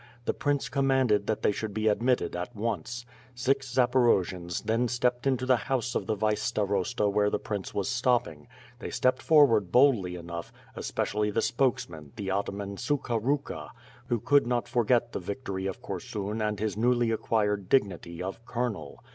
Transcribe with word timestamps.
The 0.25 0.33
prince 0.33 0.67
commanded 0.67 1.27
that 1.27 1.43
they 1.43 1.51
should 1.51 1.75
be 1.75 1.87
ad 1.87 2.01
mitted 2.01 2.35
at 2.35 2.55
once. 2.55 3.05
Six 3.35 3.71
Zaporojians 3.71 4.63
then 4.63 4.87
stepped 4.87 5.27
into 5.27 5.45
the 5.45 5.57
house 5.69 5.93
of 5.93 6.07
the 6.07 6.15
vice 6.15 6.41
starosta 6.51 7.07
where 7.07 7.29
the 7.29 7.37
prince 7.37 7.75
was 7.75 7.87
stopping; 7.87 8.47
they 8.79 8.89
stepped 8.89 9.21
forward 9.21 9.71
boldly 9.71 10.15
enough, 10.15 10.51
especially 10.75 11.29
the 11.29 11.43
spokesman, 11.43 12.13
the 12.15 12.31
ataman 12.31 12.77
Sukha 12.77 13.19
Ruka, 13.21 13.69
who 14.07 14.19
could 14.19 14.47
not 14.47 14.67
forget 14.67 15.11
the 15.11 15.19
victory 15.19 15.67
of 15.67 15.83
Korsun 15.83 16.41
and 16.41 16.59
his 16.59 16.75
newly 16.75 17.11
acquired 17.11 17.69
dignity 17.69 18.23
of 18.23 18.43
colonel. 18.43 19.03